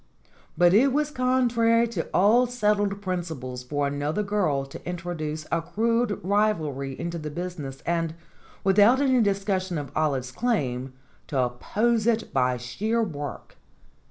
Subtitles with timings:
[0.57, 6.19] But it was contrary to all settled principles for another girl to introduce a crude
[6.23, 8.15] rivalry into the business, and,
[8.63, 10.93] without any discussion of Olive's claim,
[11.27, 13.57] to oppose it by sheer work.